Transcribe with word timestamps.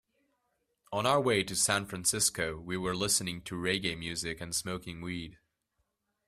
On 0.91 1.05
our 1.05 1.21
way 1.21 1.43
to 1.43 1.55
San 1.55 1.85
Francisco, 1.85 2.57
we 2.57 2.75
were 2.75 2.95
listening 2.95 3.39
to 3.43 3.53
reggae 3.53 3.95
music 3.95 4.41
and 4.41 4.55
smoking 4.55 4.99
weed. 4.99 5.37